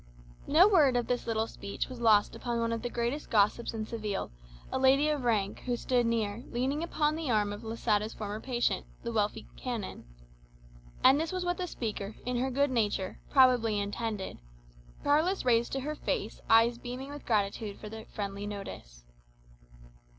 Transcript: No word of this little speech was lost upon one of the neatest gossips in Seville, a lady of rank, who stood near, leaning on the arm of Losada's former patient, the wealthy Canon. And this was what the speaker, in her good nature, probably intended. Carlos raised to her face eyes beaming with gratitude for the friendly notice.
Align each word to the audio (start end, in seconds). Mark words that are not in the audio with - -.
No 0.47 0.67
word 0.67 0.97
of 0.97 1.05
this 1.05 1.27
little 1.27 1.45
speech 1.45 1.87
was 1.87 2.01
lost 2.01 2.35
upon 2.35 2.59
one 2.59 2.71
of 2.71 2.81
the 2.81 2.89
neatest 2.89 3.29
gossips 3.29 3.71
in 3.71 3.85
Seville, 3.85 4.31
a 4.71 4.79
lady 4.79 5.09
of 5.09 5.23
rank, 5.25 5.59
who 5.67 5.77
stood 5.77 6.07
near, 6.07 6.43
leaning 6.49 6.83
on 6.83 7.15
the 7.15 7.29
arm 7.29 7.53
of 7.53 7.63
Losada's 7.63 8.11
former 8.15 8.39
patient, 8.39 8.87
the 9.03 9.11
wealthy 9.11 9.45
Canon. 9.55 10.05
And 11.03 11.21
this 11.21 11.31
was 11.31 11.45
what 11.45 11.57
the 11.57 11.67
speaker, 11.67 12.15
in 12.25 12.37
her 12.37 12.49
good 12.49 12.71
nature, 12.71 13.19
probably 13.29 13.79
intended. 13.79 14.39
Carlos 15.03 15.45
raised 15.45 15.71
to 15.73 15.81
her 15.81 15.93
face 15.93 16.41
eyes 16.49 16.79
beaming 16.79 17.11
with 17.11 17.27
gratitude 17.27 17.77
for 17.77 17.87
the 17.87 18.05
friendly 18.05 18.47
notice. 18.47 19.03